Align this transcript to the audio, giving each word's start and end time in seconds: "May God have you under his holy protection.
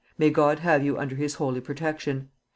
"May 0.17 0.31
God 0.31 0.57
have 0.61 0.83
you 0.83 0.97
under 0.97 1.13
his 1.15 1.35
holy 1.35 1.61
protection. 1.61 2.31